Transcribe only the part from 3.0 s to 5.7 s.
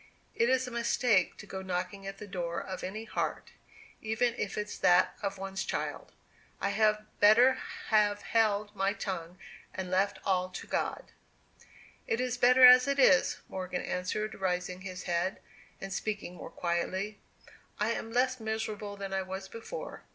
heart, even if it's that of one's